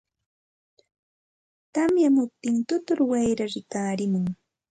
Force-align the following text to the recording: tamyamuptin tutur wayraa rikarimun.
tamyamuptin 1.73 2.57
tutur 2.67 2.99
wayraa 3.11 3.51
rikarimun. 3.53 4.25